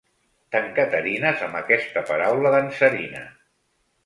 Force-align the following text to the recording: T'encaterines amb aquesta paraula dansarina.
T'encaterines 0.53 1.43
amb 1.49 1.59
aquesta 1.59 2.03
paraula 2.09 2.55
dansarina. 2.57 3.23